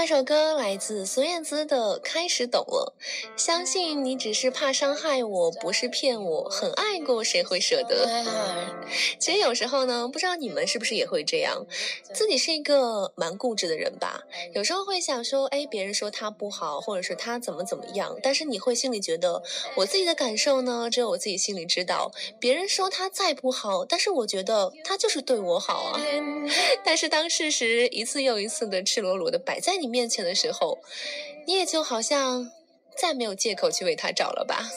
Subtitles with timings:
[0.00, 2.94] 这首歌，来自孙燕姿的《开始懂了》，
[3.36, 8.08] 相信你只是怕伤害我，不是骗我，很爱过，谁会舍得？
[9.18, 11.66] 其实有时候呢，不知道你们是不是也会这样，
[12.12, 14.22] 自己是一个蛮固执的人吧，
[14.54, 19.42] 有时候会想说，哎，别人说他不好，或者是他怎么怎么样，但是你会心里觉得，
[19.76, 26.00] 我自己的感受呢，只有我自己心里知道，别人说他再不好，但是我觉得他就是对我好啊。
[26.84, 30.78] 但是当事实一次又一次的赤裸裸的摆在你面前的时候，
[31.46, 32.50] 你也就好像
[33.00, 34.68] 再没有借口去为他找了吧。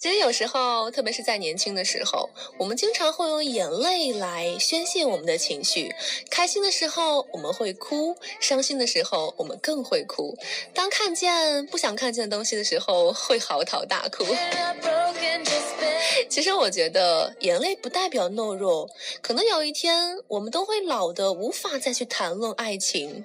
[0.00, 5.92] 其实有时候，特别是在年轻的时候，我们经常会用眼泪来宣泄我们的情绪。
[6.30, 10.36] 开心的时候我们会哭，伤心的时候我们更会哭。
[10.72, 14.24] 当看见不想看见的东西的时候，会嚎啕大哭。
[16.28, 18.88] 其实我觉得眼泪不代表懦弱，
[19.20, 23.24] 可能有一天我们都会老的无法再去谈论爱情。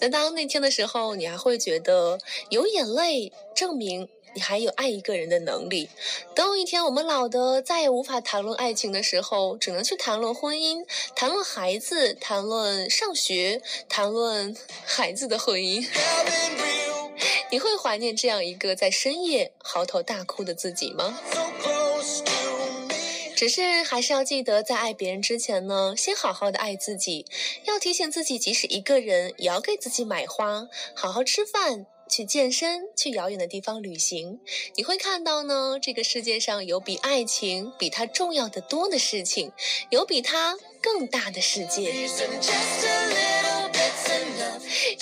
[0.00, 2.18] 那当那天的时候，你还会觉得
[2.50, 5.88] 有眼泪证明你还有爱一个人的能力。
[6.34, 15.86] 等有一天我们老的再也无法谈论爱情的时候，只能去谈论婚姻、谈论孩子、谈论上学、谈论孩子的婚姻。
[17.50, 21.18] 你会怀念这样一个在深夜嚎啕大哭的自己吗.
[23.36, 27.26] 只是还是要记得，在爱别人之前呢，先好好的爱自己。
[27.64, 34.38] 要提醒自己，即使一个人，也要给自己买花，好好吃饭，去健身，去遥远的地方旅行。
[34.76, 39.52] 你会看到呢，这个世界上有比爱情比它重要的多的事情，
[39.90, 41.92] 有比它更大的世界。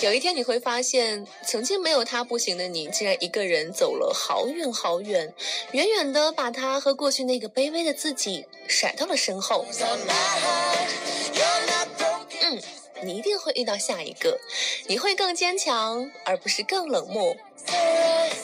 [0.03, 5.33] 有一天你会发现，曾经没有他不行的你，竟然一个人走了好远好远，
[5.71, 9.65] 远远的把他和过去那个卑微的自己甩到了身后。
[12.41, 12.61] 嗯，
[13.03, 14.37] 你一定会遇到下一个，
[14.87, 17.33] 你会更坚强，而不是更冷漠。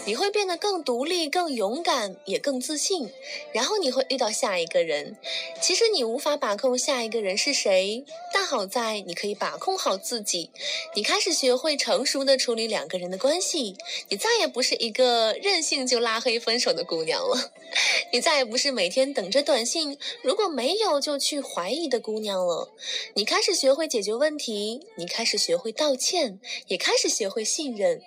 [0.09, 3.12] 你会变得更独立、更勇敢，也更自信。
[3.53, 5.16] 然后你会遇到下一个人。
[5.62, 8.03] 其实你无法把控下一个人是谁，
[8.34, 10.50] 但好在你可以把控好自己。
[10.96, 13.75] 你开始学会成熟的处理两个人的关系，
[14.08, 17.52] 你再也不是一个任性就拉黑分手的姑娘了，
[18.12, 22.74] 你再也不是每天等着短信，如果没有就去怀疑的姑娘了。
[23.14, 28.02] 你开始学会解决问题，你开始学会道歉，也开始学会信任。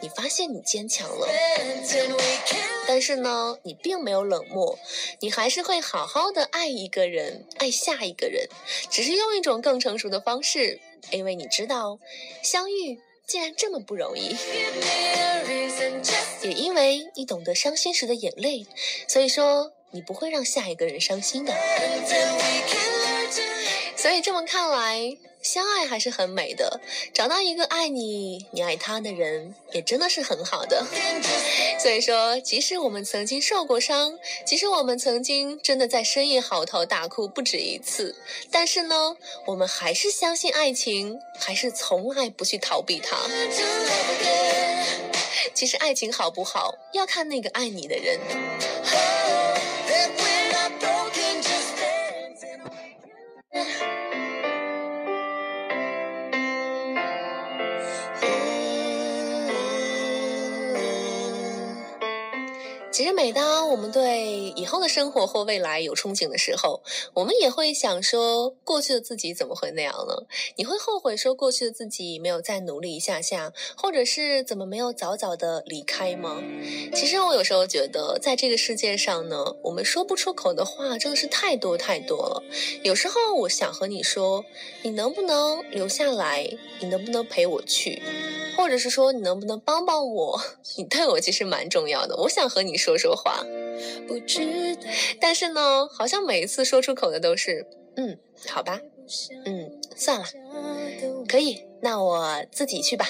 [0.00, 1.28] 你发现你坚强了
[2.86, 4.78] 但是呢，你并没有冷漠，
[5.20, 8.48] 你还是会好好的爱一个人，爱下一个人，
[8.90, 10.80] 只是用一种更成熟的方式，
[11.10, 11.98] 因为你知道，
[12.42, 14.36] 相遇竟然这么不容易。
[16.42, 18.66] 也因为你懂得伤心时的眼泪，
[19.08, 21.52] 所以说你不会让下一个人伤心的。
[24.06, 26.80] 所以这么看来，相爱还是很美的。
[27.12, 30.86] 找到一个爱你、你爱他的人，也真的是很好的。
[31.80, 38.14] 所以说，即使我们曾经受过伤，即使我们曾经真的在深夜嚎啕大哭不止一次，
[38.48, 43.16] 但是呢，我们还是相信爱情，还是从来不去逃避它。
[45.52, 48.20] 其实爱情好不好，要看那个爱你的人。
[63.76, 66.82] 我们对以后的生活或未来有憧憬的时候，
[67.12, 70.14] 我们也会想说，过去的自己怎么会那样呢？
[70.56, 76.42] 你会后悔说过去的自己没有再努力一下下，或者是怎么没有早早的离开吗？
[76.94, 82.42] 其实我有时候觉得，在这个世界上呢，我们说不出口的话真的是太多太多了。
[82.82, 84.42] 有时候我想和你说，
[84.84, 86.48] 你能不能留下来？
[86.80, 88.02] 你能不能陪我去？
[88.66, 90.40] 或者是说，你能不能帮帮我？
[90.76, 93.46] 你对我其实蛮重要的，我想和你说说话。
[94.08, 94.76] 不知
[95.20, 97.64] 但是呢，好像每一次说出口的都是，
[97.94, 98.18] 嗯，
[98.48, 98.80] 好吧，
[99.44, 100.26] 嗯，算了，
[101.28, 103.06] 可以，那我自己去吧。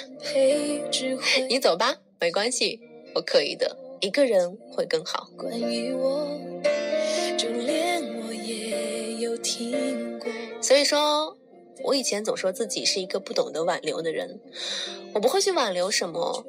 [1.49, 2.79] 你走吧，没关系，
[3.15, 3.79] 我可以的。
[4.03, 5.31] 一个人会更好。
[5.39, 6.39] 关于我，
[7.39, 10.31] 就连我也有听过。
[10.61, 11.36] 所以说，
[11.83, 14.41] 我以前总说自己是一个不懂得挽留的人，
[15.15, 16.45] 我不会去挽留什么。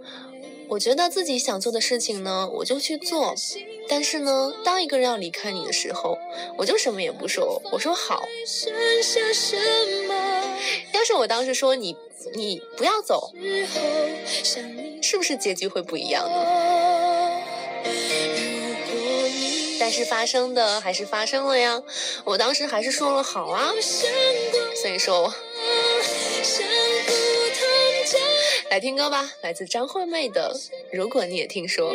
[0.70, 3.34] 我觉得自己想做的事情呢，我就去做。
[3.88, 6.18] 但是呢，当一个人要离开你的时候，
[6.58, 8.28] 我就什么也不说，我说好。
[10.94, 11.96] 要是我当时说你，
[12.34, 13.32] 你不要走，
[15.02, 16.36] 是不是结局会不一样呢？
[19.80, 21.82] 但是发生的还是发生了呀，
[22.26, 23.72] 我当时还是说了好啊。
[24.88, 25.34] 所以说，
[28.70, 30.58] 来听歌吧，来自张惠妹的
[30.98, 31.94] 《如果你也听说》。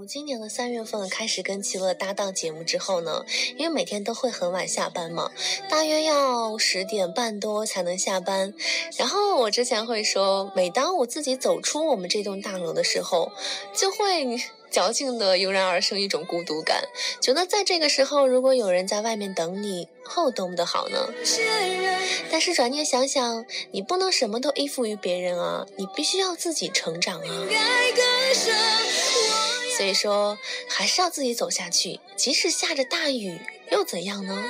[0.00, 3.22] 从今年的三月份开始跟齐乐搭档节目之后呢，
[3.58, 5.30] 因为每天都会很晚下班嘛，
[5.68, 8.54] 大约要十点半多才能下班。
[8.96, 13.30] 然后我之前会说，每当我自己走出我们这栋大楼的时候，
[13.74, 14.40] 就会
[14.72, 16.82] 矫情的油然而生一种孤独感，
[17.20, 21.10] 觉得在这个时候，如果有人在外面等你，后多么的好呢？
[22.30, 27.46] 但是转念想想，你不能什么都依附于别人啊，你必须要自己成长啊。
[29.80, 30.36] 所以说，
[30.68, 33.40] 还是要自己走下去，即使下着大雨
[33.72, 34.44] 又怎样呢？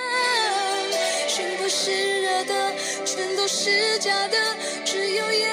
[0.90, 2.74] 要全部是热的，
[3.06, 4.36] 全都是假的，
[4.84, 5.48] 只有眼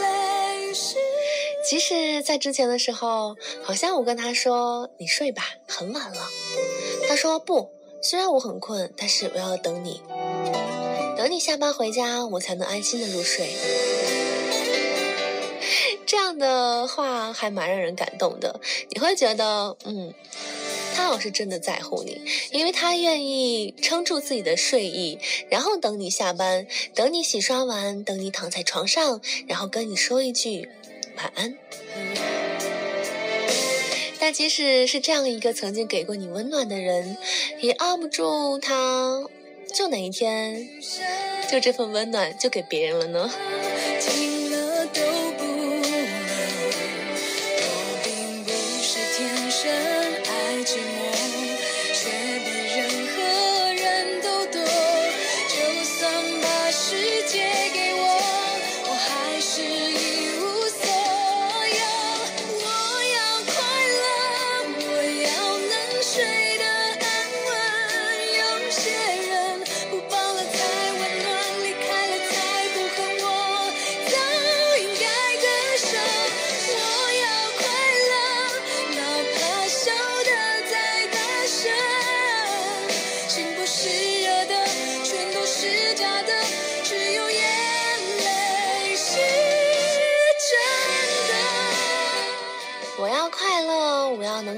[0.00, 0.96] 泪是。
[1.68, 6.26] 即使在之前的时候，好像我跟他说：“你睡吧，很晚了。”
[7.06, 10.00] 他说：“不，虽然我很困，但是我要等你，
[11.18, 13.54] 等你下班回家，我才能安心的入睡。”
[16.38, 18.60] 的话还蛮让人感动的，
[18.90, 20.12] 你会觉得，嗯，
[20.94, 22.20] 他好是真的在乎你，
[22.52, 30.68] 因为他愿意撑住自己的睡意，然后等你下班，等你洗刷完，等你躺在床上，然后跟你说一句
[31.16, 31.56] 晚安。
[34.18, 37.18] 但即使是这样一个曾经给过你温暖的人，
[37.60, 39.22] 也熬不住他，
[39.74, 40.66] 就哪一天，
[41.50, 43.30] 就这份温暖就给别人了呢？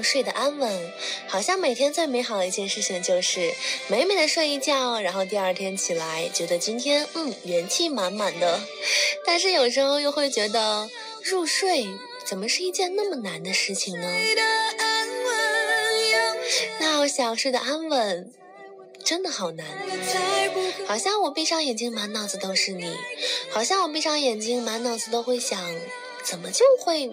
[0.03, 0.91] 睡得安稳。
[1.27, 3.53] 好像每天最美好的一件事情就是
[3.87, 8.59] 美美的睡一觉，然后第二天起来觉得今天嗯元气满满的。
[9.25, 10.89] 但是有时候又会觉得
[11.23, 11.87] 入睡
[12.25, 14.07] 怎么是一件那么难的事情呢？
[16.79, 18.31] 那我想睡得安稳，
[19.03, 19.65] 真的好难。
[20.87, 22.95] 好像我闭上眼睛，满脑子都是你；
[23.51, 25.59] 好像我闭上眼睛，满脑子都会想，
[26.23, 27.11] 怎么就会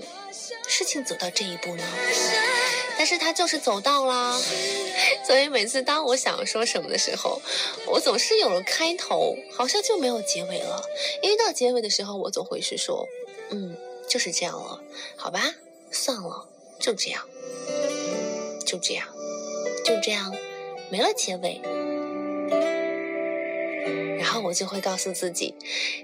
[0.66, 1.84] 事情走到这一步呢？
[2.96, 4.40] 但是他就是走到啦，
[5.26, 7.40] 所以每次当我想说什么的时候，
[7.86, 10.82] 我总是有了开头，好像就没有结尾了。
[11.22, 13.06] 因为到结尾的时候，我总会是说，
[13.50, 13.76] 嗯，
[14.08, 14.80] 就是这样了，
[15.16, 15.54] 好吧，
[15.90, 16.48] 算了，
[16.78, 17.26] 就这样，
[18.64, 19.06] 就这样，
[19.84, 20.34] 就这样，
[20.90, 21.60] 没了结尾。
[24.34, 25.54] 然后我就会告诉自己，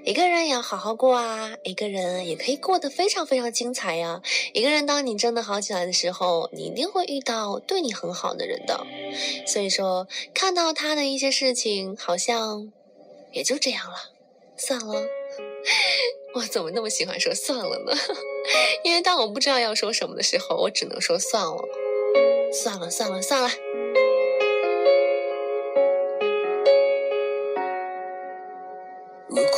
[0.04, 4.22] 一个人也要好好过啊，一个人也可以过得非常非常精彩呀、
[4.52, 8.86] 一个人当你真的好起来的时候，你一定会遇到对你很好的人的。
[9.48, 12.70] 所以说看到他的一些事情，好像
[13.32, 13.96] 也就这样了，
[14.56, 15.02] 算了。
[16.36, 17.92] 我怎么那么喜欢说算了呢？
[18.86, 21.64] 因为当我不知道要说什么的时候，我只能说算了，
[22.52, 23.50] 算了，算了，算了。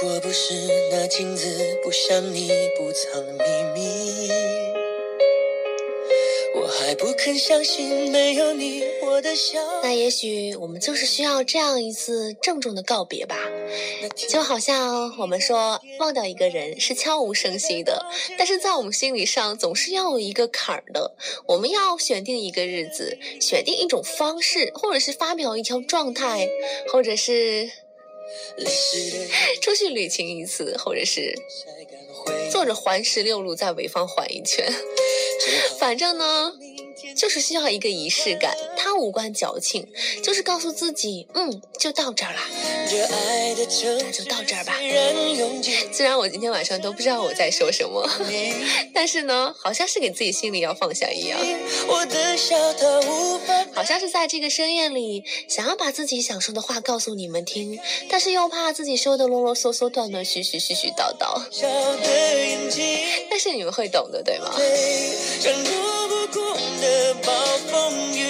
[0.03, 0.53] 果不是
[0.91, 1.47] 那镜子
[1.81, 4.29] 不像你不藏秘密，
[6.57, 9.61] 我还不肯相信没有你我的笑。
[9.81, 13.37] 那也许我们就是需要这样一次郑重的告别吧。
[14.17, 18.05] 就好像我们说忘掉一个人是悄无声息的，
[18.37, 21.15] 但是在我们心理上总是要有一个坎儿的。
[21.47, 26.49] 我们要选定一个日子，选定一种方式，或者是发表一条状态，
[26.93, 27.71] 或者是
[29.61, 31.35] 出去旅行一次，或者是
[32.51, 34.73] 坐着环十六路在潍坊环一圈。
[35.79, 36.53] 反正呢，
[37.17, 39.87] 就是需要一个仪式感，他无关矫情，
[40.23, 42.49] 就是告诉自己，嗯，就到这儿啦。
[42.89, 44.75] 这爱的城那就到这儿吧
[45.93, 48.09] 虽然我今天晚上都不知道我在说什么，
[48.93, 51.39] 但是呢，好像是给自己心里要放下一样，
[53.75, 57.79] 好像是在这个深夜里，想要把自己想说的话告诉你们听，
[58.09, 61.41] 但是又怕自己说的啰啰嗦嗦、断断续续、絮絮叨叨。
[63.31, 64.53] 但是你们会懂的，对吗？
[67.23, 67.33] 暴
[67.71, 68.23] 风雨。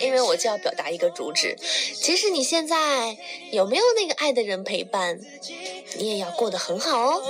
[0.00, 1.56] 因为我就要表达一个主旨，
[1.94, 3.16] 即使你现在
[3.52, 5.20] 有没有那个爱的人陪伴，
[5.98, 7.22] 你也要过得很好哦。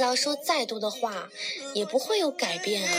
[0.00, 1.28] 道，说再多的话
[1.74, 2.90] 也不会有改变啊。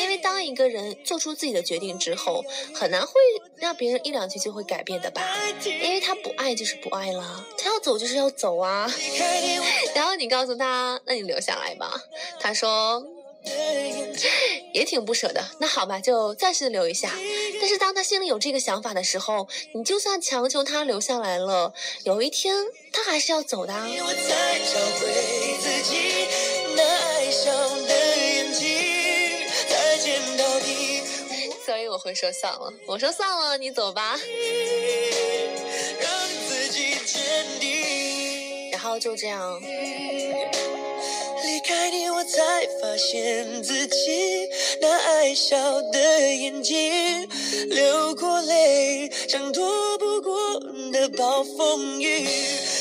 [0.00, 3.12] 因为当一个人做出自己的决定之后，很难会
[3.56, 5.22] 让别人一两句就会改变的吧？
[5.64, 8.90] 因为他不爱就是不爱了，他要走就是要走啊。
[9.94, 12.00] 然后你告诉他，那你留下来吧。
[12.40, 13.04] 他说
[14.74, 17.10] 也挺不舍的，那好吧，就暂时留一下。
[17.60, 21.74] 但是当他心里有这个想法的时候，你就算强求他留下来了，
[22.04, 22.54] 有一天
[22.92, 23.86] 他还是要走的啊。
[23.88, 25.06] 我才找回
[25.60, 26.26] 自己
[26.76, 27.52] 那爱笑
[27.86, 31.02] 的眼睛，再见到底，
[31.66, 34.18] 所以我会说算了，我说算了，你走吧。
[36.00, 36.10] 让
[36.48, 38.70] 自己坚定。
[38.70, 39.66] 然后就这样，离
[41.66, 44.48] 开你，我才发现自己
[44.80, 45.56] 那爱笑
[45.90, 47.28] 的眼睛，
[47.70, 50.60] 流过泪，像躲不过
[50.92, 52.26] 的暴风雨。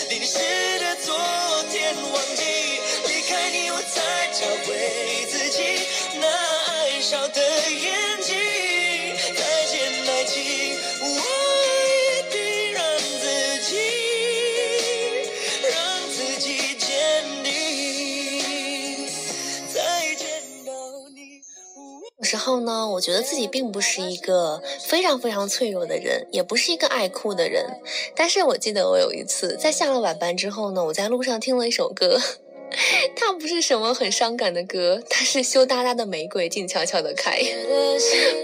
[0.10, 0.38] 淋湿
[0.80, 1.16] 的昨
[1.72, 2.44] 天，忘记
[3.08, 5.64] 离开你，我才找回自己
[6.20, 8.36] 那爱笑的眼睛。
[9.36, 10.36] 再见，爱情，
[22.48, 27.66] 有时候呢，我觉得自己并不是一个非常非常脆弱的人，也不是一个爱哭的人。
[28.16, 32.18] 但是我记得我有一次在下了晚班之后呢，我在路上听了一首歌，
[33.18, 37.38] 它不是什么很伤感的歌，它是羞答答的玫瑰静悄悄的开。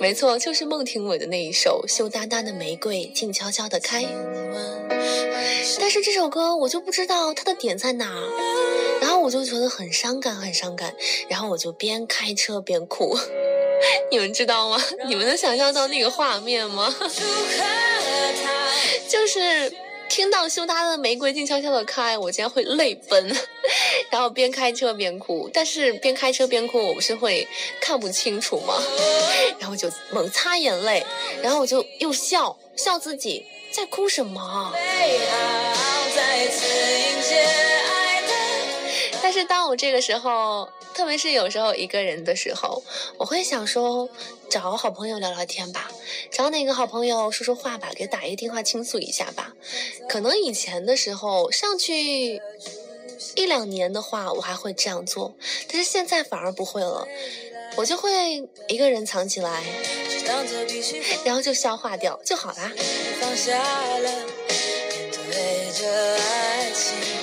[0.01, 4.03] 没错，就是孟庭苇的那一首《羞答答的玫瑰静悄悄的开》。
[5.79, 8.11] 但是这首歌我就不知道它的点在哪，
[8.99, 10.93] 然后我就觉得很伤感，很伤感，
[11.29, 13.17] 然后我就边开车边哭。
[14.11, 14.81] 你们知道吗？
[15.07, 16.93] 你们能想象到那个画面吗？
[19.09, 19.71] 就是
[20.09, 23.35] 听到羞答答的玫瑰静悄悄的开，我竟然会泪奔，
[24.11, 25.49] 然后边开车边哭。
[25.53, 27.47] 但是边开车边哭，我不是会
[27.79, 28.81] 看不清楚吗？
[29.59, 31.05] 然后就猛擦眼泪，
[31.41, 34.73] 然后我就又笑笑自己在哭什么。
[36.15, 37.43] 再次迎接爱
[37.77, 37.82] 的
[39.23, 42.83] 但是当我这个时候，特别是有时候一个人的时候，
[43.17, 44.09] 我会想说，
[44.49, 45.89] 找好朋友聊聊天吧，
[46.29, 49.53] 找哪个好朋友说说话吧，给打一个电话倾诉一下吧。
[50.09, 52.41] 可能以前的时候上去
[53.35, 55.33] 一两年的话，我还会这样做，
[55.71, 57.07] 但是现在反而不会了，
[57.77, 59.63] 我就会一个人藏起来，
[61.23, 62.73] 然后就消化掉就好啦。
[63.21, 63.57] 放下
[63.99, 64.11] 了，
[65.13, 67.22] 对着爱情。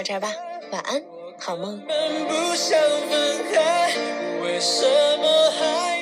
[0.00, 0.34] 到这吧，
[0.72, 1.02] 晚安，
[1.38, 1.78] 好梦。
[1.78, 2.80] 不想
[3.10, 3.92] 分开
[4.42, 4.82] 为什
[5.18, 5.99] 么还